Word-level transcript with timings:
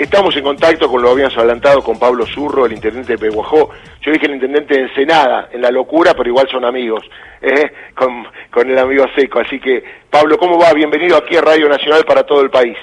Estamos 0.00 0.34
en 0.34 0.42
contacto 0.44 0.88
con 0.88 1.02
lo 1.02 1.10
habíamos 1.10 1.36
adelantado 1.36 1.82
con 1.82 1.98
Pablo 1.98 2.24
Zurro, 2.24 2.64
el 2.64 2.72
intendente 2.72 3.12
de 3.12 3.18
Peguajó. 3.18 3.68
Yo 4.00 4.10
dije 4.12 4.24
el 4.24 4.36
intendente 4.36 4.72
de 4.72 4.80
Ensenada, 4.84 5.50
en 5.52 5.60
la 5.60 5.70
locura, 5.70 6.14
pero 6.14 6.26
igual 6.26 6.48
son 6.50 6.64
amigos, 6.64 7.04
¿eh? 7.42 7.70
con, 7.94 8.26
con 8.50 8.70
el 8.70 8.78
amigo 8.78 9.04
Seco. 9.14 9.40
Así 9.40 9.60
que, 9.60 9.84
Pablo, 10.08 10.38
¿cómo 10.38 10.58
va? 10.58 10.72
Bienvenido 10.72 11.18
aquí 11.18 11.36
a 11.36 11.42
Radio 11.42 11.68
Nacional 11.68 12.06
para 12.06 12.22
todo 12.22 12.40
el 12.40 12.48
país. 12.48 12.78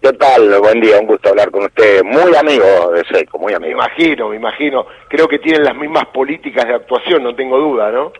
¿Qué 0.00 0.14
tal? 0.14 0.58
Buen 0.60 0.80
día, 0.80 0.98
un 0.98 1.06
gusto 1.06 1.28
hablar 1.28 1.50
con 1.50 1.64
usted. 1.64 2.02
Muy 2.04 2.34
amigo 2.34 2.90
de 2.90 3.04
Seco, 3.04 3.38
muy 3.38 3.50
Me 3.52 3.56
amigo. 3.56 3.72
imagino, 3.72 4.30
me 4.30 4.36
imagino. 4.36 4.86
Creo 5.08 5.28
que 5.28 5.38
tienen 5.38 5.62
las 5.62 5.76
mismas 5.76 6.06
políticas 6.06 6.66
de 6.66 6.74
actuación, 6.74 7.22
no 7.22 7.34
tengo 7.34 7.58
duda, 7.58 7.90
¿no? 7.90 8.12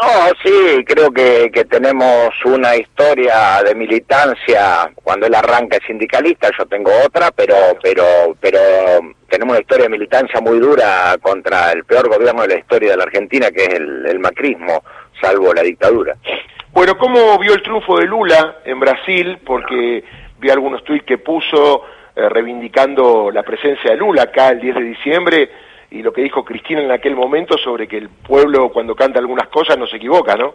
No, 0.00 0.28
sí, 0.42 0.84
creo 0.84 1.12
que, 1.12 1.50
que 1.52 1.64
tenemos 1.66 2.30
una 2.44 2.74
historia 2.74 3.62
de 3.64 3.76
militancia. 3.76 4.90
Cuando 5.02 5.26
él 5.26 5.34
arranca 5.34 5.76
es 5.76 5.86
sindicalista, 5.86 6.50
yo 6.58 6.66
tengo 6.66 6.90
otra, 7.06 7.30
pero, 7.30 7.54
pero, 7.80 8.04
pero 8.40 8.58
tenemos 9.28 9.52
una 9.52 9.60
historia 9.60 9.84
de 9.84 9.90
militancia 9.90 10.40
muy 10.40 10.58
dura 10.58 11.16
contra 11.22 11.70
el 11.70 11.84
peor 11.84 12.08
gobierno 12.08 12.42
de 12.42 12.48
la 12.48 12.58
historia 12.58 12.90
de 12.90 12.96
la 12.96 13.04
Argentina, 13.04 13.52
que 13.52 13.62
es 13.62 13.74
el, 13.74 14.06
el 14.06 14.18
macrismo, 14.18 14.82
salvo 15.20 15.54
la 15.54 15.62
dictadura. 15.62 16.16
Bueno, 16.72 16.98
¿cómo 16.98 17.38
vio 17.38 17.54
el 17.54 17.62
triunfo 17.62 17.98
de 17.98 18.06
Lula 18.06 18.56
en 18.64 18.80
Brasil? 18.80 19.38
Porque 19.46 20.02
vi 20.40 20.50
algunos 20.50 20.82
tuits 20.82 21.04
que 21.04 21.18
puso 21.18 21.84
eh, 22.16 22.28
reivindicando 22.28 23.30
la 23.30 23.44
presencia 23.44 23.92
de 23.92 23.96
Lula 23.96 24.22
acá 24.22 24.48
el 24.48 24.60
10 24.60 24.74
de 24.74 24.82
diciembre 24.82 25.50
y 25.94 26.02
lo 26.02 26.12
que 26.12 26.22
dijo 26.22 26.44
Cristina 26.44 26.82
en 26.82 26.90
aquel 26.90 27.14
momento 27.16 27.56
sobre 27.58 27.86
que 27.88 27.98
el 27.98 28.08
pueblo 28.08 28.70
cuando 28.70 28.94
canta 28.94 29.18
algunas 29.20 29.48
cosas 29.48 29.78
no 29.78 29.86
se 29.86 29.96
equivoca, 29.96 30.36
¿no? 30.36 30.54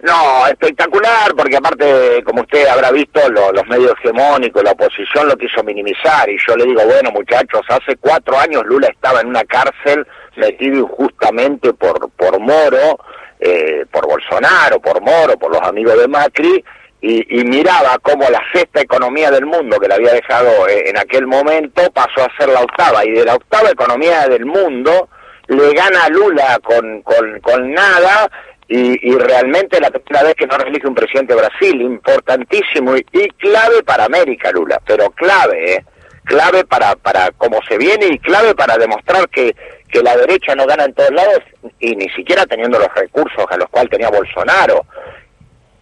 No, 0.00 0.46
espectacular, 0.46 1.34
porque 1.36 1.56
aparte, 1.56 2.22
como 2.24 2.42
usted 2.42 2.66
habrá 2.68 2.92
visto, 2.92 3.20
lo- 3.30 3.50
los 3.52 3.66
medios 3.66 3.92
hegemónicos, 3.98 4.62
la 4.62 4.70
oposición 4.70 5.26
lo 5.28 5.36
quiso 5.36 5.62
minimizar, 5.64 6.28
y 6.30 6.36
yo 6.46 6.56
le 6.56 6.66
digo, 6.66 6.82
bueno 6.84 7.10
muchachos, 7.10 7.62
hace 7.68 7.96
cuatro 7.96 8.38
años 8.38 8.62
Lula 8.64 8.86
estaba 8.88 9.20
en 9.22 9.26
una 9.28 9.42
cárcel 9.44 10.06
metido 10.36 10.76
injustamente 10.82 11.72
por, 11.72 12.10
por 12.12 12.38
Moro, 12.38 12.98
eh, 13.40 13.86
por 13.90 14.06
Bolsonaro, 14.06 14.80
por 14.80 15.00
Moro, 15.00 15.36
por 15.36 15.50
los 15.52 15.62
amigos 15.62 15.98
de 15.98 16.06
Macri, 16.06 16.64
y, 17.00 17.40
y 17.40 17.44
miraba 17.44 17.98
cómo 18.02 18.28
la 18.28 18.42
sexta 18.52 18.80
economía 18.80 19.30
del 19.30 19.46
mundo 19.46 19.78
que 19.78 19.88
le 19.88 19.94
había 19.94 20.12
dejado 20.12 20.68
eh, 20.68 20.84
en 20.88 20.98
aquel 20.98 21.26
momento 21.26 21.82
pasó 21.92 22.24
a 22.24 22.36
ser 22.36 22.48
la 22.48 22.60
octava, 22.60 23.04
y 23.04 23.12
de 23.12 23.24
la 23.24 23.34
octava 23.34 23.70
economía 23.70 24.26
del 24.28 24.46
mundo 24.46 25.08
le 25.46 25.72
gana 25.72 26.08
Lula 26.08 26.58
con, 26.62 27.02
con, 27.02 27.72
nada, 27.72 28.30
y, 28.66 29.08
y 29.08 29.14
realmente 29.16 29.80
la 29.80 29.90
primera 29.90 30.24
vez 30.24 30.34
que 30.34 30.46
no 30.46 30.56
elige 30.56 30.86
un 30.86 30.94
presidente 30.94 31.34
de 31.34 31.40
Brasil, 31.40 31.80
importantísimo 31.80 32.96
y, 32.96 33.06
y 33.12 33.28
clave 33.30 33.82
para 33.82 34.04
América, 34.04 34.50
Lula, 34.50 34.80
pero 34.84 35.10
clave, 35.10 35.74
¿eh? 35.74 35.84
clave 36.24 36.64
para, 36.64 36.94
para 36.96 37.30
cómo 37.38 37.58
se 37.66 37.78
viene 37.78 38.06
y 38.06 38.18
clave 38.18 38.54
para 38.54 38.76
demostrar 38.76 39.28
que, 39.30 39.56
que 39.90 40.02
la 40.02 40.16
derecha 40.16 40.54
no 40.54 40.66
gana 40.66 40.84
en 40.84 40.92
todos 40.92 41.10
lados 41.10 41.40
y 41.80 41.96
ni 41.96 42.08
siquiera 42.10 42.44
teniendo 42.44 42.78
los 42.78 42.94
recursos 42.94 43.46
a 43.48 43.56
los 43.56 43.68
cuales 43.70 43.90
tenía 43.90 44.10
Bolsonaro 44.10 44.84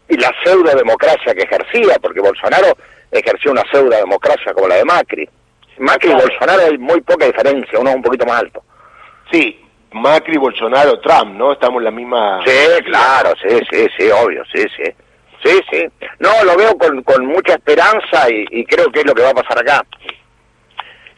y 0.09 0.17
la 0.17 0.33
pseudo 0.43 0.75
democracia 0.75 1.35
que 1.35 1.43
ejercía, 1.43 1.97
porque 2.01 2.21
Bolsonaro 2.21 2.77
ejerció 3.11 3.53
una 3.53 3.62
pseudo 3.71 3.97
democracia 3.97 4.53
como 4.53 4.69
la 4.69 4.77
de 4.77 4.85
Macri. 4.85 5.29
Macri 5.79 6.11
y 6.11 6.15
Bolsonaro 6.15 6.63
hay 6.63 6.79
muy 6.79 7.01
poca 7.03 7.27
diferencia, 7.27 7.79
uno 7.79 7.91
es 7.91 7.97
un 7.97 8.03
poquito 8.03 8.27
más 8.27 8.41
alto. 8.41 8.63
Sí, 9.31 9.61
Macri, 9.93 10.37
Bolsonaro, 10.37 11.01
Trump, 11.01 11.37
¿no? 11.37 11.53
Estamos 11.53 11.79
en 11.79 11.85
la 11.85 11.91
misma... 11.91 12.43
Sí, 12.45 12.83
claro, 12.85 13.33
sí, 13.43 13.59
sí, 13.71 13.87
sí, 13.97 14.11
obvio, 14.11 14.43
sí, 14.53 14.65
sí. 14.77 14.93
Sí, 15.45 15.61
sí. 15.71 15.85
No, 16.19 16.31
lo 16.45 16.57
veo 16.57 16.77
con, 16.77 17.03
con 17.03 17.27
mucha 17.27 17.55
esperanza 17.55 18.29
y, 18.31 18.47
y 18.51 18.65
creo 18.65 18.91
que 18.91 19.01
es 19.01 19.07
lo 19.07 19.15
que 19.15 19.23
va 19.23 19.31
a 19.31 19.35
pasar 19.35 19.59
acá. 19.59 19.85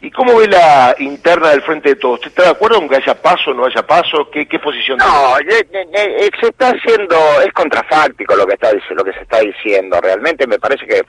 ¿Y 0.01 0.11
cómo 0.13 0.37
ve 0.37 0.47
la 0.47 0.95
interna 1.01 1.51
del 1.51 1.63
Frente 1.63 1.91
de 1.91 1.97
Todos? 1.97 2.19
¿Usted 2.19 2.29
está 2.29 2.43
de 2.45 2.51
acuerdo 2.51 2.79
con 2.79 2.89
que 2.89 2.97
haya 2.97 3.21
paso 3.21 3.51
o 3.51 3.55
no 3.55 3.65
haya 3.65 3.85
paso? 3.85 4.31
¿Qué, 4.31 4.47
qué 4.47 4.59
posición 4.61 4.97
No, 4.99 5.39
eh, 5.39 5.67
eh, 5.73 5.87
eh, 5.93 6.31
se 6.41 6.49
está 6.49 6.69
haciendo, 6.69 7.17
es 7.45 7.53
contrafáctico 7.53 8.37
lo 8.37 8.47
que 8.47 8.55
está 8.55 8.71
lo 8.91 9.05
que 9.05 9.13
se 9.13 9.23
está 9.23 9.41
diciendo. 9.41 10.01
Realmente 10.01 10.47
me 10.47 10.59
parece 10.61 10.87
que, 10.87 11.03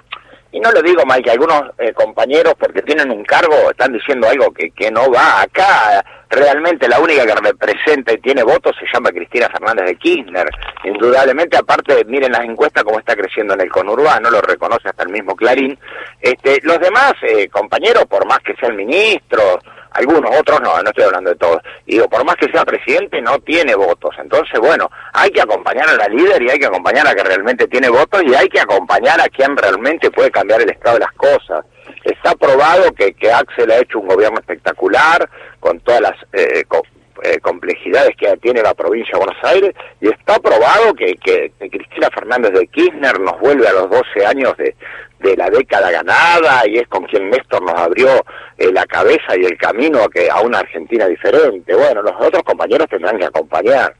y 0.51 0.59
no 0.59 0.71
lo 0.71 0.81
digo 0.81 1.05
mal, 1.05 1.21
que 1.21 1.31
algunos 1.31 1.63
eh, 1.77 1.93
compañeros 1.93 2.53
porque 2.57 2.81
tienen 2.81 3.11
un 3.11 3.23
cargo 3.23 3.69
están 3.69 3.93
diciendo 3.93 4.27
algo 4.27 4.51
que, 4.51 4.71
que 4.71 4.89
no 4.89 5.11
va 5.11 5.41
acá. 5.41 6.03
Realmente 6.29 6.87
la 6.87 6.99
única 6.99 7.25
que 7.25 7.35
representa 7.35 8.13
y 8.13 8.17
tiene 8.17 8.43
votos 8.43 8.75
se 8.79 8.85
llama 8.91 9.11
Cristina 9.11 9.49
Fernández 9.49 9.85
de 9.85 9.95
Kirchner. 9.95 10.47
Indudablemente, 10.83 11.57
aparte, 11.57 12.03
miren 12.05 12.31
las 12.31 12.43
encuestas 12.43 12.83
cómo 12.83 12.99
está 12.99 13.15
creciendo 13.15 13.53
en 13.53 13.61
el 13.61 13.69
conurbano, 13.69 14.29
lo 14.29 14.41
reconoce 14.41 14.89
hasta 14.89 15.03
el 15.03 15.09
mismo 15.09 15.35
Clarín. 15.35 15.77
Este, 16.21 16.59
los 16.63 16.79
demás 16.79 17.13
eh, 17.23 17.47
compañeros, 17.49 18.05
por 18.05 18.27
más 18.27 18.39
que 18.39 18.55
sean 18.55 18.75
ministros, 18.75 19.59
algunos, 19.91 20.31
otros 20.37 20.61
no, 20.61 20.81
no 20.81 20.89
estoy 20.89 21.03
hablando 21.03 21.31
de 21.31 21.35
todos. 21.35 21.61
Y 21.85 21.93
digo, 21.93 22.07
por 22.07 22.23
más 22.23 22.35
que 22.35 22.51
sea 22.51 22.63
presidente, 22.65 23.21
no 23.21 23.39
tiene 23.39 23.75
votos. 23.75 24.15
Entonces, 24.19 24.59
bueno, 24.59 24.89
hay 25.13 25.31
que 25.31 25.41
acompañar 25.41 25.89
a 25.89 25.95
la 25.95 26.07
líder 26.07 26.41
y 26.41 26.49
hay 26.49 26.59
que 26.59 26.67
acompañar 26.67 27.07
a 27.07 27.15
que 27.15 27.23
realmente 27.23 27.67
tiene 27.67 27.89
votos 27.89 28.23
y 28.23 28.35
hay 28.35 28.47
que 28.47 28.59
acompañar 28.59 29.19
a 29.19 29.27
quien 29.29 29.55
realmente 29.57 30.11
puede 30.11 30.31
cambiar 30.31 30.61
el 30.61 30.69
estado 30.69 30.95
de 30.95 31.05
las 31.05 31.13
cosas. 31.13 31.65
Está 32.03 32.35
probado 32.35 32.91
que, 32.93 33.13
que 33.13 33.31
Axel 33.31 33.71
ha 33.71 33.77
hecho 33.77 33.99
un 33.99 34.07
gobierno 34.07 34.39
espectacular, 34.39 35.29
con 35.59 35.79
todas 35.79 36.01
las 36.01 36.15
eh, 36.33 36.63
eh, 37.23 37.39
complejidades 37.39 38.15
que 38.17 38.35
tiene 38.37 38.61
la 38.61 38.73
provincia 38.73 39.13
de 39.17 39.25
Buenos 39.25 39.43
Aires, 39.43 39.73
y 40.01 40.09
está 40.09 40.39
probado 40.39 40.93
que, 40.93 41.13
que- 41.15 41.51
que 41.59 41.69
Cristina 41.69 42.07
Fernández 42.13 42.51
de 42.53 42.67
Kirchner 42.67 43.19
nos 43.19 43.39
vuelve 43.39 43.67
a 43.67 43.73
los 43.73 43.89
12 43.89 44.25
años 44.25 44.55
de, 44.57 44.75
de 45.19 45.35
la 45.37 45.49
década 45.49 45.91
ganada 45.91 46.61
y 46.67 46.77
es 46.77 46.87
con 46.87 47.03
quien 47.05 47.29
Néstor 47.29 47.61
nos 47.61 47.79
abrió 47.79 48.07
eh, 48.57 48.71
la 48.71 48.85
cabeza 48.85 49.35
y 49.37 49.45
el 49.45 49.57
camino 49.57 49.99
a, 50.03 50.09
que, 50.09 50.29
a 50.29 50.41
una 50.41 50.59
Argentina 50.59 51.07
diferente. 51.07 51.75
Bueno, 51.75 52.01
los 52.01 52.13
otros 52.19 52.43
compañeros 52.43 52.87
tendrán 52.89 53.17
que 53.17 53.25
acompañar, 53.25 53.93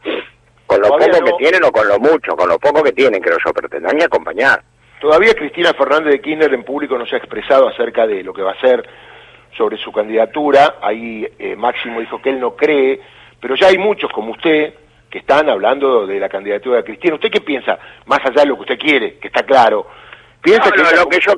con 0.66 0.79
lo 0.81 0.88
Todavía 0.88 1.08
poco 1.08 1.19
no. 1.19 1.25
que 1.25 1.44
tienen 1.44 1.63
o 1.63 1.72
con 1.72 1.88
lo 1.88 2.00
mucho, 2.00 2.35
con 2.35 2.47
lo 2.47 2.58
poco 2.59 2.84
que 2.84 2.91
tienen, 2.94 3.22
creo 3.22 3.38
yo, 3.44 3.52
pero 3.53 3.68
tendrán 3.68 3.97
que 3.97 4.06
acompañar. 4.06 4.62
Todavía 5.02 5.34
Cristina 5.34 5.74
Fernández 5.74 6.12
de 6.13 6.22
Kirchner 6.22 6.53
en 6.53 6.63
público 6.63 6.97
no 6.97 7.06
se 7.06 7.16
ha 7.16 7.19
expresado 7.19 7.68
acerca 7.69 8.06
de 8.06 8.22
lo 8.24 8.34
que 8.34 8.41
va 8.41 8.52
a 8.52 8.56
hacer 8.56 8.84
sobre 9.58 9.78
su 9.78 9.92
candidatura. 9.92 10.76
Ahí 10.82 11.28
eh, 11.38 11.56
Máximo 11.56 12.00
dijo 12.00 12.22
que 12.22 12.30
él 12.30 12.40
no 12.40 12.56
cree, 12.56 13.00
pero 13.40 13.56
ya 13.56 13.68
hay 13.68 13.78
muchos 13.78 14.12
como 14.12 14.32
usted 14.32 14.74
que 15.10 15.20
están 15.20 15.50
hablando 15.50 16.06
de 16.06 16.20
la 16.20 16.30
candidatura 16.30 16.78
de 16.78 16.84
Cristina. 16.84 17.16
¿Usted 17.16 17.32
qué 17.32 17.42
piensa? 17.42 17.80
Más 18.06 18.20
allá 18.24 18.42
de 18.42 18.48
lo 18.48 18.56
que 18.56 18.62
usted 18.62 18.78
quiere, 18.80 19.18
que 19.18 19.28
está 19.28 19.44
claro. 19.44 19.88
¿Piensa 20.42 20.66
No, 20.70 20.72
que 20.72 20.84
no, 20.84 20.92
lo 20.92 21.09
que 21.09 21.20
yo 21.20 21.34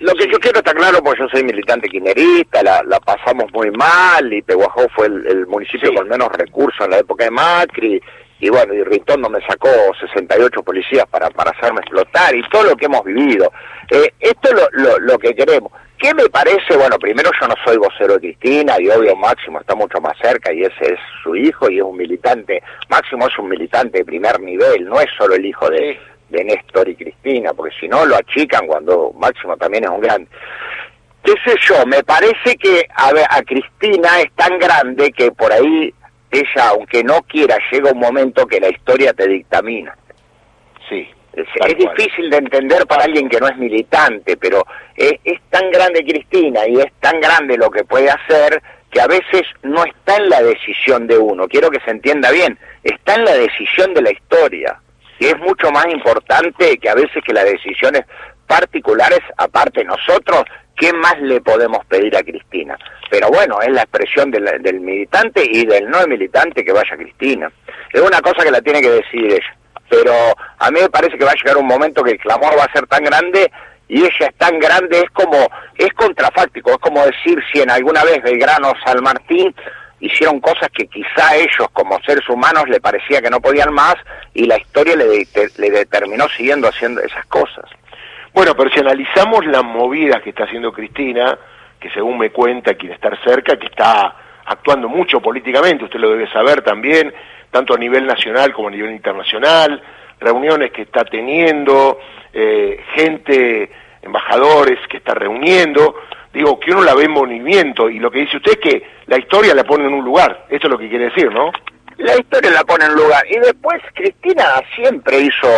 lo 0.00 0.14
que 0.14 0.26
yo 0.26 0.40
quiero 0.40 0.58
está 0.58 0.74
claro 0.74 0.98
porque 1.04 1.20
yo 1.20 1.28
soy 1.28 1.44
militante 1.44 1.88
kirchnerista, 1.88 2.60
la, 2.64 2.82
la 2.84 2.98
pasamos 2.98 3.52
muy 3.52 3.70
mal 3.70 4.32
y 4.32 4.42
Peguajó 4.42 4.88
fue 4.96 5.06
el, 5.06 5.24
el 5.28 5.46
municipio 5.46 5.90
Sí. 5.90 5.94
con 5.94 6.08
menos 6.08 6.28
recursos 6.32 6.84
en 6.84 6.90
la 6.90 6.98
época 6.98 7.22
de 7.24 7.30
Macri 7.30 8.02
y 8.40 8.48
bueno, 8.50 8.74
y 8.74 8.82
Ritondo 8.82 9.30
me 9.30 9.40
sacó 9.46 9.68
68 10.00 10.60
policías 10.64 11.06
para, 11.06 11.30
para 11.30 11.52
hacerme 11.52 11.78
explotar 11.82 12.34
y 12.34 12.42
todo 12.48 12.64
lo 12.64 12.76
que 12.76 12.86
hemos 12.86 13.04
vivido. 13.04 13.52
Eh, 13.92 14.12
esto 14.18 14.48
es 14.48 14.54
lo, 14.54 14.68
lo, 14.72 14.98
lo 14.98 15.18
que 15.20 15.32
queremos. 15.36 15.70
¿Qué 16.02 16.12
me 16.14 16.28
parece? 16.28 16.76
Bueno, 16.76 16.98
primero 16.98 17.30
yo 17.40 17.46
no 17.46 17.54
soy 17.64 17.76
vocero 17.76 18.14
de 18.14 18.34
Cristina 18.34 18.74
y 18.80 18.88
obvio 18.88 19.14
Máximo 19.14 19.60
está 19.60 19.76
mucho 19.76 20.00
más 20.00 20.18
cerca 20.20 20.52
y 20.52 20.62
ese 20.62 20.94
es 20.94 20.98
su 21.22 21.36
hijo 21.36 21.70
y 21.70 21.78
es 21.78 21.84
un 21.84 21.96
militante, 21.96 22.60
Máximo 22.88 23.28
es 23.28 23.38
un 23.38 23.48
militante 23.48 23.98
de 23.98 24.04
primer 24.04 24.40
nivel, 24.40 24.84
no 24.84 24.98
es 24.98 25.06
solo 25.16 25.36
el 25.36 25.46
hijo 25.46 25.70
de, 25.70 25.96
de 26.28 26.44
Néstor 26.44 26.88
y 26.88 26.96
Cristina, 26.96 27.54
porque 27.54 27.72
si 27.78 27.86
no 27.86 28.04
lo 28.04 28.16
achican 28.16 28.66
cuando 28.66 29.12
Máximo 29.16 29.56
también 29.56 29.84
es 29.84 29.90
un 29.90 30.00
grande. 30.00 30.28
¿Qué 31.22 31.34
sé 31.46 31.56
yo? 31.60 31.86
Me 31.86 32.02
parece 32.02 32.56
que 32.56 32.84
a, 32.96 33.12
ver, 33.12 33.26
a 33.30 33.40
Cristina 33.42 34.08
es 34.20 34.32
tan 34.34 34.58
grande 34.58 35.12
que 35.12 35.30
por 35.30 35.52
ahí 35.52 35.94
ella, 36.32 36.70
aunque 36.70 37.04
no 37.04 37.22
quiera, 37.28 37.56
llega 37.70 37.92
un 37.92 38.00
momento 38.00 38.44
que 38.48 38.58
la 38.58 38.70
historia 38.70 39.12
te 39.12 39.28
dictamina. 39.28 39.96
Sí. 40.88 41.08
Es, 41.32 41.78
difícil 41.78 42.28
de 42.28 42.36
entender 42.36 42.86
para 42.86 43.04
alguien 43.04 43.28
que 43.28 43.40
no 43.40 43.48
es 43.48 43.56
militante, 43.56 44.36
pero 44.36 44.66
es, 44.96 45.14
es 45.24 45.40
tan 45.48 45.70
grande 45.70 46.04
Cristina 46.04 46.66
y 46.68 46.78
es 46.78 46.92
tan 47.00 47.20
grande 47.20 47.56
lo 47.56 47.70
que 47.70 47.84
puede 47.84 48.10
hacer 48.10 48.62
que 48.90 49.00
a 49.00 49.06
veces 49.06 49.42
no 49.62 49.82
está 49.84 50.16
en 50.16 50.28
la 50.28 50.42
decisión 50.42 51.06
de 51.06 51.16
uno. 51.16 51.48
Quiero 51.48 51.70
que 51.70 51.80
se 51.80 51.90
entienda 51.90 52.30
bien, 52.30 52.58
está 52.84 53.14
en 53.14 53.24
la 53.24 53.34
decisión 53.34 53.94
de 53.94 54.02
la 54.02 54.12
historia. 54.12 54.78
Y 55.18 55.26
es 55.26 55.38
mucho 55.38 55.70
más 55.70 55.86
importante 55.86 56.76
que 56.76 56.88
a 56.90 56.94
veces 56.94 57.22
que 57.24 57.32
las 57.32 57.44
decisiones 57.44 58.02
particulares, 58.46 59.20
aparte 59.38 59.82
nosotros, 59.84 60.44
¿qué 60.76 60.92
más 60.92 61.18
le 61.22 61.40
podemos 61.40 61.84
pedir 61.86 62.14
a 62.16 62.22
Cristina? 62.22 62.76
Pero 63.10 63.28
bueno, 63.28 63.60
es 63.62 63.70
la 63.70 63.82
expresión 63.82 64.30
del, 64.30 64.44
del 64.60 64.80
militante 64.80 65.42
y 65.42 65.64
del 65.64 65.88
no 65.88 66.06
militante 66.06 66.62
que 66.62 66.72
vaya 66.72 66.96
Cristina. 66.96 67.50
Es 67.90 68.00
una 68.00 68.20
cosa 68.20 68.44
que 68.44 68.50
la 68.50 68.60
tiene 68.60 68.82
que 68.82 68.90
decidir 68.90 69.32
ella 69.32 69.56
pero 69.92 70.14
a 70.58 70.70
mí 70.70 70.80
me 70.80 70.88
parece 70.88 71.18
que 71.18 71.24
va 71.24 71.32
a 71.32 71.34
llegar 71.34 71.58
un 71.58 71.66
momento 71.66 72.02
que 72.02 72.12
el 72.12 72.18
clamor 72.18 72.58
va 72.58 72.64
a 72.64 72.72
ser 72.72 72.86
tan 72.86 73.04
grande 73.04 73.52
y 73.88 73.98
ella 73.98 74.26
es 74.26 74.34
tan 74.38 74.58
grande, 74.58 75.00
es 75.00 75.10
como, 75.10 75.50
es 75.76 75.92
contrafáctico, 75.92 76.70
es 76.70 76.78
como 76.78 77.04
decir 77.04 77.38
si 77.52 77.60
en 77.60 77.70
alguna 77.70 78.02
vez 78.02 78.22
Belgrano 78.22 78.70
o 78.70 78.86
San 78.86 79.02
Martín 79.02 79.54
hicieron 80.00 80.40
cosas 80.40 80.70
que 80.74 80.86
quizá 80.86 81.36
ellos 81.36 81.68
como 81.74 82.00
seres 82.06 82.26
humanos 82.30 82.64
le 82.70 82.80
parecía 82.80 83.20
que 83.20 83.28
no 83.28 83.42
podían 83.42 83.74
más 83.74 83.96
y 84.32 84.46
la 84.46 84.56
historia 84.56 84.96
le, 84.96 85.26
le 85.58 85.70
determinó 85.70 86.26
siguiendo 86.30 86.68
haciendo 86.68 87.02
esas 87.02 87.26
cosas. 87.26 87.66
Bueno, 88.32 88.54
pero 88.56 88.70
si 88.70 88.80
analizamos 88.80 89.44
las 89.44 89.62
movidas 89.62 90.22
que 90.22 90.30
está 90.30 90.44
haciendo 90.44 90.72
Cristina, 90.72 91.38
que 91.78 91.90
según 91.90 92.16
me 92.16 92.30
cuenta 92.30 92.72
quien 92.74 92.92
está 92.92 93.10
cerca, 93.22 93.58
que 93.58 93.66
está 93.66 94.16
actuando 94.46 94.88
mucho 94.88 95.20
políticamente, 95.20 95.84
usted 95.84 96.00
lo 96.00 96.12
debe 96.12 96.32
saber 96.32 96.62
también, 96.62 97.12
tanto 97.52 97.74
a 97.74 97.78
nivel 97.78 98.06
nacional 98.06 98.52
como 98.52 98.68
a 98.68 98.70
nivel 98.70 98.90
internacional, 98.90 99.80
reuniones 100.18 100.72
que 100.72 100.82
está 100.82 101.04
teniendo, 101.04 101.98
eh, 102.32 102.80
gente, 102.94 103.70
embajadores 104.00 104.80
que 104.88 104.96
está 104.96 105.14
reuniendo, 105.14 105.94
digo, 106.32 106.58
que 106.58 106.72
uno 106.72 106.82
la 106.82 106.94
ve 106.94 107.04
en 107.04 107.12
movimiento 107.12 107.90
y 107.90 107.98
lo 107.98 108.10
que 108.10 108.20
dice 108.20 108.38
usted 108.38 108.52
es 108.52 108.58
que 108.58 108.82
la 109.06 109.18
historia 109.18 109.54
la 109.54 109.64
pone 109.64 109.84
en 109.84 109.92
un 109.92 110.04
lugar, 110.04 110.46
esto 110.48 110.66
es 110.66 110.70
lo 110.72 110.78
que 110.78 110.88
quiere 110.88 111.10
decir, 111.10 111.30
¿no? 111.30 111.52
La 111.98 112.16
historia 112.16 112.50
la 112.50 112.64
pone 112.64 112.84
en 112.84 112.94
lugar 112.94 113.24
y 113.28 113.38
después 113.38 113.80
Cristina 113.94 114.44
siempre 114.74 115.18
hizo 115.20 115.48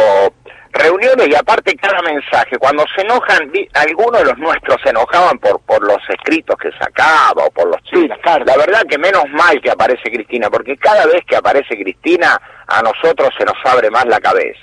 reuniones 0.74 1.28
y 1.28 1.34
aparte 1.34 1.76
cada 1.76 2.02
mensaje, 2.02 2.58
cuando 2.58 2.84
se 2.94 3.02
enojan, 3.02 3.50
algunos 3.74 4.18
de 4.20 4.24
los 4.24 4.38
nuestros 4.38 4.76
se 4.82 4.90
enojaban 4.90 5.38
por, 5.38 5.60
por 5.62 5.86
los 5.86 5.98
escritos 6.08 6.56
que 6.56 6.70
sacaba 6.72 7.44
o 7.44 7.50
por 7.50 7.68
los 7.68 7.80
sí, 7.90 8.08
La 8.08 8.56
verdad 8.56 8.82
que 8.88 8.98
menos 8.98 9.24
mal 9.30 9.60
que 9.62 9.70
aparece 9.70 10.10
Cristina, 10.10 10.50
porque 10.50 10.76
cada 10.76 11.06
vez 11.06 11.24
que 11.26 11.36
aparece 11.36 11.76
Cristina 11.80 12.40
a 12.66 12.82
nosotros 12.82 13.30
se 13.38 13.44
nos 13.44 13.54
abre 13.64 13.90
más 13.90 14.04
la 14.06 14.18
cabeza. 14.18 14.60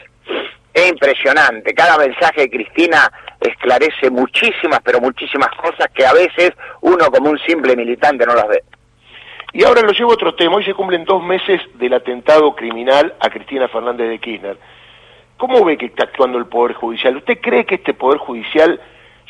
Es 0.74 0.90
impresionante, 0.90 1.74
cada 1.74 1.98
mensaje 1.98 2.42
de 2.42 2.50
Cristina 2.50 3.12
esclarece 3.40 4.10
muchísimas, 4.10 4.80
pero 4.84 5.00
muchísimas 5.00 5.50
cosas 5.58 5.88
que 5.94 6.06
a 6.06 6.14
veces 6.14 6.52
uno 6.82 7.10
como 7.10 7.30
un 7.30 7.40
simple 7.40 7.76
militante 7.76 8.26
no 8.26 8.36
las 8.36 8.48
ve. 8.48 8.64
Y 9.54 9.64
ahora 9.66 9.82
lo 9.82 9.92
llevo 9.92 10.12
a 10.12 10.14
otro 10.14 10.34
tema, 10.34 10.56
hoy 10.56 10.64
se 10.64 10.74
cumplen 10.74 11.04
dos 11.04 11.22
meses 11.22 11.60
del 11.74 11.94
atentado 11.94 12.56
criminal 12.56 13.16
a 13.20 13.30
Cristina 13.30 13.68
Fernández 13.68 14.10
de 14.10 14.20
Kirchner. 14.20 14.58
¿Cómo 15.36 15.66
ve 15.66 15.78
que 15.78 15.88
está 15.88 16.06
actuando 16.06 16.38
el 16.38 16.46
Poder 16.46 16.74
Judicial? 16.76 17.18
¿Usted 17.18 17.40
cree 17.42 17.66
que 17.66 17.76
este 17.76 17.94
Poder 17.94 18.20
Judicial, 18.20 18.80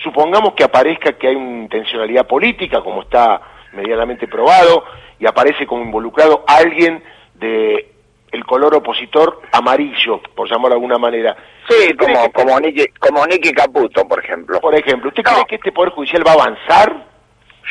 supongamos 0.03 0.53
que 0.53 0.63
aparezca 0.63 1.13
que 1.13 1.29
hay 1.29 1.35
una 1.35 1.63
intencionalidad 1.63 2.27
política, 2.27 2.81
como 2.81 3.01
está 3.01 3.41
medianamente 3.73 4.27
probado, 4.27 4.83
y 5.17 5.25
aparece 5.25 5.65
como 5.65 5.83
involucrado 5.83 6.43
alguien 6.47 7.03
de 7.35 7.87
el 8.31 8.45
color 8.45 8.75
opositor 8.75 9.41
amarillo, 9.51 10.21
por 10.35 10.47
llamarlo 10.47 10.69
de 10.69 10.75
alguna 10.75 10.97
manera. 10.97 11.35
Sí, 11.67 11.93
como, 11.95 12.31
como, 12.31 12.59
Nicky, 12.59 12.87
como 12.99 13.23
Caputo, 13.55 14.07
por 14.07 14.23
ejemplo. 14.23 14.61
Por 14.61 14.75
ejemplo, 14.75 15.09
¿usted 15.09 15.23
cree 15.23 15.45
que 15.47 15.55
este 15.55 15.71
Poder 15.71 15.91
Judicial 15.91 16.25
va 16.25 16.31
a 16.31 16.35
avanzar? 16.35 17.10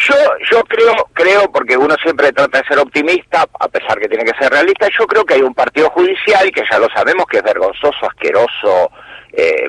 Yo, 0.09 0.15
yo 0.51 0.63
creo, 0.65 0.95
creo, 1.13 1.53
porque 1.53 1.77
uno 1.77 1.95
siempre 2.03 2.33
trata 2.33 2.59
de 2.59 2.69
ser 2.69 2.79
optimista, 2.79 3.45
a 3.59 3.69
pesar 3.69 3.99
que 3.99 4.09
tiene 4.09 4.25
que 4.25 4.39
ser 4.39 4.51
realista, 4.51 4.89
yo 4.99 5.07
creo 5.07 5.25
que 5.25 5.35
hay 5.35 5.43
un 5.43 5.55
partido 5.55 5.91
judicial 5.91 6.51
que 6.53 6.63
ya 6.71 6.79
lo 6.79 6.89
sabemos 6.89 7.27
que 7.27 7.39
es 7.39 7.43
vergonzoso, 7.43 8.07
asqueroso, 8.07 8.91
eh, 9.33 9.69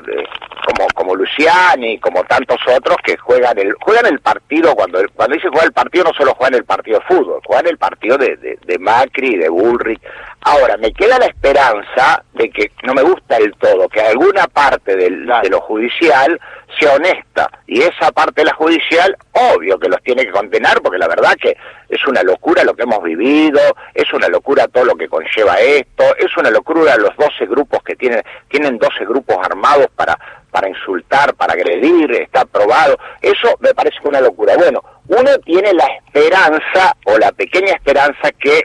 como 0.66 0.88
como 0.94 1.14
Luciani, 1.14 1.98
como 1.98 2.24
tantos 2.24 2.58
otros 2.66 2.96
que 3.04 3.16
juegan 3.16 3.58
el 3.58 3.74
juegan 3.74 4.06
el 4.06 4.20
partido 4.20 4.74
cuando 4.74 5.00
cuando 5.14 5.34
dice 5.34 5.48
jugar 5.48 5.66
el 5.66 5.72
partido 5.72 6.04
no 6.04 6.12
solo 6.14 6.34
juegan 6.34 6.54
el 6.54 6.64
partido 6.64 6.98
de 6.98 7.04
fútbol, 7.04 7.40
juegan 7.44 7.66
el 7.68 7.78
partido 7.78 8.18
de, 8.18 8.36
de, 8.36 8.78
Macri, 8.78 9.36
de 9.36 9.48
Bullrich. 9.48 10.00
Ahora 10.44 10.76
me 10.76 10.92
queda 10.92 11.18
la 11.18 11.26
esperanza 11.26 12.24
de 12.34 12.50
que 12.50 12.72
no 12.82 12.94
me 12.94 13.02
gusta 13.02 13.36
el 13.36 13.54
todo, 13.54 13.88
que 13.88 14.00
alguna 14.00 14.48
parte 14.48 14.96
del, 14.96 15.24
de 15.24 15.48
lo 15.48 15.60
judicial 15.60 16.40
sea 16.80 16.94
honesta. 16.94 17.48
Y 17.66 17.80
esa 17.82 18.10
parte 18.10 18.40
de 18.40 18.46
la 18.46 18.54
judicial 18.54 19.16
obvio 19.32 19.78
que 19.78 19.88
los 19.88 20.02
tiene 20.02 20.24
que 20.24 20.32
condenar 20.32 20.80
porque 20.82 20.98
la 20.98 21.06
verdad 21.06 21.34
que 21.40 21.56
es 21.88 22.06
una 22.08 22.22
locura 22.22 22.64
lo 22.64 22.74
que 22.74 22.82
hemos 22.82 23.02
vivido, 23.02 23.60
es 23.94 24.12
una 24.12 24.28
locura 24.28 24.66
todo 24.66 24.84
lo 24.84 24.96
que 24.96 25.08
conlleva 25.08 25.60
esto, 25.60 26.04
es 26.16 26.36
una 26.36 26.50
locura 26.50 26.96
los 26.96 27.14
12 27.16 27.46
grupos 27.46 27.80
que 27.84 27.94
tienen, 27.94 28.22
tienen 28.48 28.78
12 28.78 29.04
grupos 29.04 29.36
armados 29.44 29.86
para, 29.94 30.18
para 30.50 30.68
insultar, 30.68 31.34
para 31.34 31.52
agredir, 31.52 32.10
está 32.12 32.40
aprobado, 32.40 32.96
eso 33.20 33.56
me 33.60 33.74
parece 33.74 33.98
una 34.04 34.20
locura. 34.20 34.56
Bueno, 34.56 34.82
uno 35.08 35.38
tiene 35.44 35.72
la 35.74 35.86
esperanza 35.86 36.96
o 37.06 37.16
la 37.18 37.30
pequeña 37.32 37.74
esperanza 37.74 38.32
que 38.32 38.62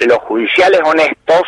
los 0.00 0.18
judiciales 0.18 0.80
honestos 0.84 1.42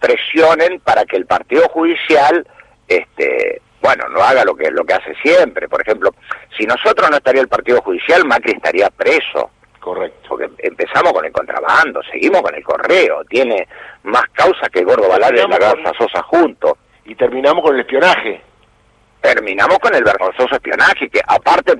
presionen 0.00 0.80
para 0.80 1.04
que 1.04 1.16
el 1.16 1.26
partido 1.26 1.68
judicial 1.68 2.46
este 2.86 3.60
bueno, 3.80 4.08
no 4.08 4.20
haga 4.20 4.44
lo 4.44 4.56
que 4.56 4.70
lo 4.70 4.84
que 4.84 4.94
hace 4.94 5.14
siempre. 5.22 5.68
Por 5.68 5.80
ejemplo, 5.80 6.10
si 6.56 6.66
nosotros 6.66 7.10
no 7.10 7.16
estaría 7.16 7.42
el 7.42 7.48
partido 7.48 7.80
judicial, 7.82 8.24
Macri 8.26 8.52
estaría 8.52 8.90
preso. 8.90 9.50
Correcto. 9.80 10.28
Porque 10.28 10.50
empezamos 10.58 11.12
con 11.12 11.24
el 11.24 11.32
contrabando, 11.32 12.02
seguimos 12.10 12.42
con 12.42 12.54
el 12.54 12.64
correo, 12.64 13.24
tiene 13.24 13.68
más 14.02 14.24
causa 14.32 14.68
que 14.68 14.80
el 14.80 14.86
Gordo 14.86 15.08
Balade 15.08 15.42
y 15.42 15.48
la 15.48 15.58
Garza 15.58 15.92
Sosa 15.96 16.22
juntos. 16.22 16.72
Y 17.04 17.14
terminamos 17.14 17.62
con 17.62 17.74
el 17.74 17.80
espionaje. 17.80 18.42
Terminamos 19.20 19.78
con 19.78 19.94
el 19.94 20.04
vergonzoso 20.04 20.54
espionaje, 20.54 21.08
que 21.08 21.20
aparte 21.26 21.74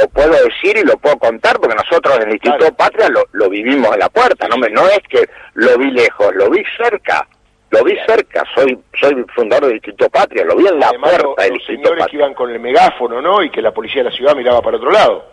lo 0.00 0.08
puedo 0.08 0.32
decir 0.32 0.76
y 0.76 0.84
lo 0.84 0.96
puedo 0.96 1.16
contar, 1.18 1.58
porque 1.58 1.76
nosotros 1.76 2.16
en 2.16 2.28
el 2.28 2.34
Instituto 2.34 2.72
Patria 2.74 3.08
lo, 3.08 3.24
lo, 3.32 3.48
vivimos 3.48 3.92
en 3.92 3.98
la 4.00 4.08
puerta, 4.08 4.46
no, 4.48 4.56
me, 4.56 4.68
no 4.68 4.86
es 4.86 5.00
que 5.08 5.28
lo 5.54 5.76
vi 5.78 5.90
lejos, 5.90 6.34
lo 6.34 6.50
vi 6.50 6.62
cerca. 6.76 7.26
Lo 7.70 7.84
vi 7.84 7.94
cerca, 8.06 8.44
soy 8.54 8.78
soy 8.98 9.26
fundador 9.34 9.66
del 9.66 9.74
Instituto 9.74 10.08
Patria, 10.08 10.42
lo 10.42 10.56
vi 10.56 10.66
en 10.66 10.80
la 10.80 10.88
puerta 10.88 11.42
del 11.42 11.52
Instituto 11.52 11.88
señores 11.90 12.06
que 12.06 12.16
iban 12.16 12.32
con 12.32 12.48
el 12.48 12.58
megáfono, 12.58 13.20
¿no? 13.20 13.42
Y 13.42 13.50
que 13.50 13.60
la 13.60 13.72
policía 13.72 14.02
de 14.02 14.08
la 14.08 14.16
ciudad 14.16 14.34
miraba 14.34 14.62
para 14.62 14.78
otro 14.78 14.90
lado. 14.90 15.26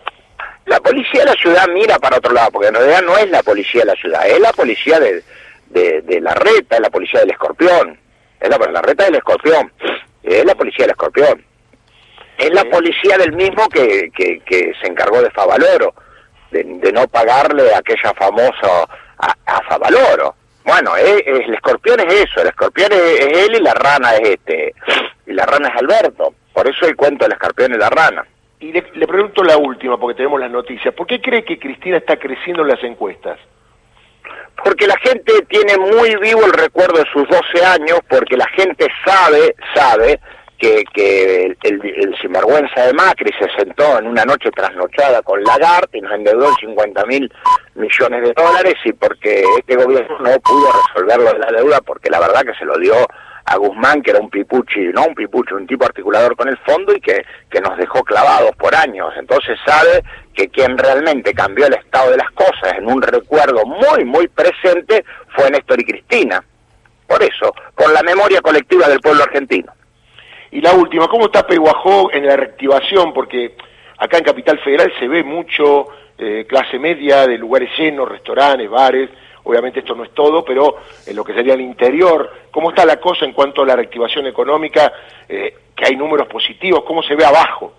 La 0.65 0.81
policía 0.81 1.21
de 1.21 1.27
la 1.27 1.33
ciudad 1.33 1.65
mira 1.73 1.97
para 1.97 2.17
otro 2.17 2.33
lado, 2.33 2.49
porque 2.51 2.67
en 2.67 2.73
realidad 2.73 3.03
no 3.03 3.17
es 3.17 3.29
la 3.29 3.41
policía 3.41 3.81
de 3.81 3.87
la 3.87 3.95
ciudad, 3.95 4.27
es 4.27 4.39
la 4.41 4.51
policía 4.51 4.99
de, 4.99 5.23
de, 6.01 6.19
la 6.19 6.33
reta, 6.33 6.75
es 6.75 6.81
la 6.81 6.89
policía 6.89 7.21
del 7.21 7.31
escorpión, 7.31 7.97
es 8.39 8.49
la, 8.49 8.57
la 8.57 8.81
reta 8.81 9.05
del 9.05 9.15
escorpión, 9.15 9.71
es 10.21 10.43
la 10.43 10.55
policía 10.55 10.83
del 10.83 10.91
escorpión. 10.91 11.45
Es 12.37 12.51
la 12.51 12.65
policía 12.65 13.17
del 13.17 13.33
mismo 13.33 13.67
que, 13.69 14.11
que, 14.15 14.39
que 14.41 14.73
se 14.81 14.87
encargó 14.87 15.21
de 15.21 15.31
Favaloro, 15.31 15.93
de, 16.51 16.63
de 16.63 16.91
no 16.91 17.07
pagarle 17.07 17.73
a 17.73 17.79
aquella 17.79 18.13
famosa 18.13 18.83
a, 19.17 19.35
a 19.45 19.61
Favaloro. 19.63 20.35
Bueno, 20.65 20.97
el 20.97 21.53
escorpión 21.53 21.99
es 21.99 22.23
eso, 22.23 22.41
el 22.41 22.47
escorpión 22.47 22.91
es, 22.91 23.19
él 23.19 23.55
y 23.55 23.61
la 23.61 23.75
rana 23.75 24.15
es 24.15 24.29
este, 24.29 24.73
y 25.27 25.33
la 25.33 25.45
rana 25.45 25.69
es 25.69 25.75
Alberto. 25.75 26.33
Por 26.53 26.67
eso 26.67 26.87
el 26.87 26.95
cuento 26.95 27.25
del 27.25 27.33
escorpión 27.33 27.73
y 27.73 27.77
la 27.77 27.89
rana. 27.89 28.25
Y 28.59 28.71
le, 28.71 28.81
pregunto 28.81 29.43
la 29.43 29.57
última, 29.57 29.99
porque 29.99 30.17
tenemos 30.17 30.39
las 30.39 30.49
noticias. 30.49 30.93
¿Por 30.95 31.05
qué 31.05 31.21
cree 31.21 31.43
que 31.43 31.59
Cristina 31.59 31.97
está 31.97 32.17
creciendo 32.17 32.63
en 32.63 32.69
las 32.69 32.83
encuestas? 32.83 33.37
Porque 34.63 34.87
la 34.87 34.97
gente 34.97 35.33
tiene 35.47 35.77
muy 35.77 36.15
vivo 36.15 36.43
el 36.45 36.53
recuerdo 36.53 36.97
de 36.97 37.11
sus 37.11 37.27
12 37.27 37.65
años, 37.65 37.99
porque 38.07 38.35
la 38.35 38.47
gente 38.47 38.87
sabe, 39.05 39.55
sabe 39.75 40.19
que, 40.57 40.83
que 40.93 41.54
el, 41.89 42.15
sinvergüenza 42.21 42.85
de 42.85 42.93
Macri 42.93 43.31
se 43.39 43.49
sentó 43.57 43.99
en 43.99 44.07
una 44.07 44.25
noche 44.25 44.49
trasnochada 44.51 45.21
con 45.21 45.43
Lagarde 45.43 45.97
y 45.97 46.01
nos 46.01 46.13
endeudó 46.13 46.49
en 46.49 46.55
50 46.55 47.05
mil 47.05 47.31
millones 47.75 48.23
de 48.23 48.33
dólares 48.33 48.75
y 48.83 48.93
porque 48.93 49.43
este 49.59 49.75
gobierno 49.75 50.17
no 50.19 50.39
pudo 50.39 50.69
resolverlo 50.87 51.33
de 51.33 51.39
la 51.39 51.51
deuda 51.51 51.81
porque 51.81 52.09
la 52.09 52.19
verdad 52.19 52.43
que 52.43 52.53
se 52.57 52.65
lo 52.65 52.77
dio 52.77 52.95
a 53.45 53.57
Guzmán, 53.57 54.01
que 54.01 54.11
era 54.11 54.19
un 54.19 54.29
pipuchi, 54.29 54.87
no 54.93 55.05
un 55.05 55.13
pipuchi, 55.15 55.53
un 55.53 55.67
tipo 55.67 55.85
articulador 55.85 56.35
con 56.35 56.47
el 56.47 56.57
fondo 56.59 56.93
y 56.95 56.99
que, 56.99 57.23
que 57.49 57.61
nos 57.61 57.77
dejó 57.77 58.03
clavados 58.03 58.55
por 58.55 58.75
años. 58.75 59.13
Entonces 59.17 59.57
sabe 59.65 60.03
que 60.33 60.49
quien 60.49 60.77
realmente 60.77 61.33
cambió 61.33 61.67
el 61.67 61.75
estado 61.75 62.11
de 62.11 62.17
las 62.17 62.31
cosas 62.31 62.73
en 62.77 62.87
un 62.87 63.01
recuerdo 63.01 63.63
muy, 63.65 64.03
muy 64.03 64.27
presente 64.27 65.05
fue 65.35 65.51
Néstor 65.51 65.79
y 65.79 65.85
Cristina. 65.85 66.43
Por 67.07 67.21
eso, 67.21 67.53
con 67.75 67.93
la 67.93 68.01
memoria 68.01 68.41
colectiva 68.41 68.87
del 68.87 68.99
pueblo 68.99 69.23
argentino. 69.23 69.74
Y 70.55 70.61
la 70.61 70.73
última, 70.73 71.09
¿cómo 71.09 71.25
está 71.25 71.45
Peguajó 71.45 72.13
en 72.13 72.25
la 72.25 72.37
reactivación? 72.37 73.11
Porque 73.11 73.57
acá 73.97 74.19
en 74.19 74.23
Capital 74.23 74.57
Federal 74.59 74.89
se 74.97 75.05
ve 75.05 75.21
mucho 75.21 75.87
eh, 76.17 76.45
clase 76.47 76.79
media 76.79 77.27
de 77.27 77.37
lugares 77.37 77.69
llenos, 77.77 78.07
restaurantes, 78.07 78.69
bares. 78.69 79.09
Obviamente 79.43 79.81
esto 79.81 79.95
no 79.95 80.05
es 80.05 80.13
todo, 80.13 80.45
pero 80.45 80.77
en 81.05 81.13
lo 81.13 81.25
que 81.25 81.33
sería 81.33 81.55
el 81.55 81.59
interior, 81.59 82.31
¿cómo 82.51 82.69
está 82.69 82.85
la 82.85 83.01
cosa 83.01 83.25
en 83.25 83.33
cuanto 83.33 83.63
a 83.63 83.65
la 83.65 83.75
reactivación 83.75 84.27
económica? 84.27 84.93
Eh, 85.27 85.57
que 85.75 85.87
hay 85.87 85.97
números 85.97 86.29
positivos, 86.29 86.85
¿cómo 86.87 87.03
se 87.03 87.15
ve 87.15 87.25
abajo? 87.25 87.73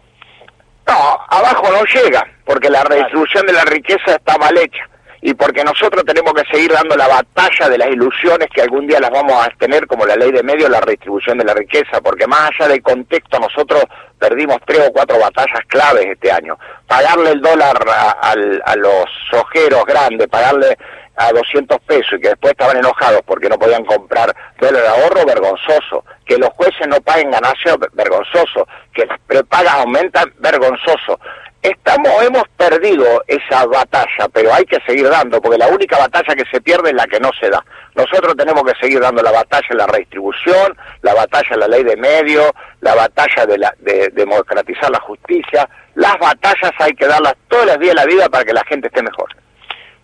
No, 0.87 1.19
abajo 1.31 1.73
no 1.73 1.83
llega, 1.83 2.31
porque 2.45 2.69
la 2.69 2.85
redistribución 2.85 3.47
de 3.47 3.55
la 3.55 3.65
riqueza 3.65 4.17
está 4.17 4.37
mal 4.37 4.55
hecha 4.59 4.87
y 5.27 5.35
porque 5.35 5.65
nosotros 5.65 6.05
tenemos 6.05 6.33
que 6.35 6.45
seguir 6.49 6.71
dando 6.71 6.95
la 6.95 7.09
batalla 7.09 7.69
de 7.69 7.79
las 7.79 7.89
ilusiones 7.89 8.47
que 8.55 8.63
algún 8.63 8.87
día 8.87 9.01
las 9.01 9.11
vamos 9.11 9.45
a 9.45 9.51
tener 9.59 9.85
como 9.89 10.07
la 10.07 10.15
ley 10.15 10.31
de 10.31 10.45
medios, 10.45 10.71
la 10.71 10.81
redistribución 10.81 11.37
de 11.37 11.45
la 11.45 11.53
riqueza, 11.53 12.01
porque 12.01 12.29
más 12.29 12.49
allá 12.53 12.69
del 12.69 12.81
contexto 12.81 13.41
nosotros 13.41 13.83
perdimos 14.21 14.59
tres 14.65 14.87
o 14.89 14.93
cuatro 14.93 15.19
batallas 15.19 15.59
claves 15.67 16.07
este 16.07 16.31
año. 16.31 16.57
Pagarle 16.87 17.33
el 17.33 17.41
dólar 17.41 17.77
a, 17.89 18.11
a 18.21 18.77
los 18.77 19.05
ojeros 19.33 19.85
grandes, 19.85 20.29
pagarle 20.29 20.79
a 21.17 21.33
200 21.33 21.77
pesos 21.81 22.13
y 22.13 22.21
que 22.21 22.29
después 22.29 22.53
estaban 22.53 22.77
enojados 22.77 23.23
porque 23.27 23.49
no 23.49 23.59
podían 23.59 23.85
comprar 23.85 24.33
dólar 24.61 24.87
ahorro, 24.87 25.27
vergonzoso. 25.27 26.05
Que 26.25 26.39
los 26.39 26.51
jueces 26.51 26.87
no 26.87 27.01
paguen 27.01 27.33
ganancias, 27.33 27.77
vergonzoso. 27.95 28.69
Que 28.95 29.07
las 29.07 29.19
prepagas 29.27 29.75
aumentan, 29.75 30.33
vergonzoso 30.39 31.19
estamos, 31.71 32.11
hemos 32.23 32.45
perdido 32.57 33.23
esa 33.27 33.67
batalla, 33.67 34.29
pero 34.33 34.53
hay 34.53 34.65
que 34.65 34.79
seguir 34.87 35.09
dando, 35.09 35.41
porque 35.41 35.59
la 35.59 35.69
única 35.69 35.99
batalla 35.99 36.35
que 36.35 36.45
se 36.51 36.61
pierde 36.61 36.91
es 36.91 36.97
la 36.97 37.07
que 37.07 37.21
no 37.21 37.31
se 37.41 37.49
da. 37.49 37.65
nosotros 37.95 38.35
tenemos 38.37 38.63
que 38.65 38.79
seguir 38.81 39.01
dando 39.01 39.23
la 39.23 39.33
batalla 39.33 39.67
en 39.71 39.79
la 39.79 39.87
redistribución, 39.87 40.77
la 41.03 41.15
batalla 41.15 41.49
en 41.51 41.61
la 41.61 41.69
ley 41.69 41.85
de 41.85 41.97
medios, 41.97 42.51
la 42.81 42.95
batalla 42.95 43.47
de, 43.47 43.59
la, 43.59 43.75
de 43.81 44.11
democratizar 44.13 44.91
la 44.91 45.01
justicia. 45.01 45.69
Las 45.95 46.19
batallas 46.19 46.73
hay 46.79 46.93
que 46.93 47.07
darlas 47.07 47.35
todos 47.49 47.67
los 47.67 47.79
días 47.79 47.95
de 47.95 48.01
la 48.01 48.07
vida 48.07 48.29
para 48.29 48.45
que 48.45 48.53
la 48.53 48.65
gente 48.65 48.89
esté 48.89 49.03
mejor. 49.03 49.29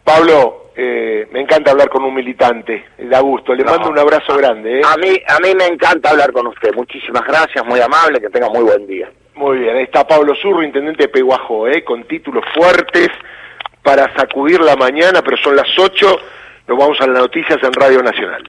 Pablo, 0.04 0.72
eh, 0.74 1.28
me 1.30 1.40
encanta 1.40 1.70
hablar 1.70 1.88
con 1.88 2.02
un 2.02 2.14
militante, 2.14 2.86
da 2.98 3.20
gusto. 3.20 3.54
Le 3.54 3.64
mando 3.64 3.90
un 3.90 3.98
abrazo 3.98 4.36
grande. 4.36 4.80
¿eh? 4.80 4.82
A 4.84 4.96
mí, 4.96 5.20
a 5.28 5.38
mí 5.38 5.54
me 5.54 5.66
encanta 5.66 6.10
hablar 6.10 6.32
con 6.32 6.46
usted. 6.46 6.74
Muchísimas 6.74 7.24
gracias, 7.24 7.64
muy 7.64 7.80
amable, 7.80 8.20
que 8.20 8.30
tenga 8.30 8.48
muy 8.48 8.62
buen 8.62 8.86
día. 8.86 9.10
Muy 9.42 9.58
bien, 9.58 9.76
ahí 9.76 9.82
está 9.82 10.06
Pablo 10.06 10.36
Zurro, 10.36 10.62
intendente 10.62 11.02
de 11.02 11.08
Peguajó, 11.08 11.66
¿eh? 11.66 11.82
con 11.82 12.04
títulos 12.04 12.44
fuertes 12.54 13.08
para 13.82 14.14
sacudir 14.14 14.60
la 14.60 14.76
mañana, 14.76 15.20
pero 15.20 15.36
son 15.36 15.56
las 15.56 15.66
8, 15.76 16.16
nos 16.68 16.78
vamos 16.78 17.00
a 17.00 17.08
las 17.08 17.22
noticias 17.22 17.58
en 17.60 17.72
Radio 17.72 18.04
Nacional. 18.04 18.40